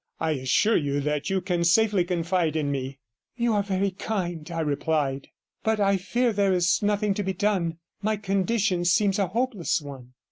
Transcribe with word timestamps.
I 0.19 0.31
assure 0.31 0.77
you 0.77 0.99
that 1.01 1.29
you 1.29 1.41
can 1.41 1.63
safely 1.63 2.03
confide 2.03 2.55
in 2.55 2.71
me.' 2.71 2.97
'You 3.35 3.53
are 3.53 3.61
very 3.61 3.91
kind,' 3.91 4.49
I 4.49 4.61
replied. 4.61 5.27
'But 5.63 5.79
I 5.79 5.97
fear 5.97 6.33
there 6.33 6.53
is 6.53 6.81
nothing 6.81 7.13
to 7.13 7.21
be 7.21 7.33
done. 7.33 7.77
My 8.01 8.17
condition 8.17 8.83
seems 8.83 9.19
a 9.19 9.27
hopeless 9.27 9.79
one.' 9.79 10.13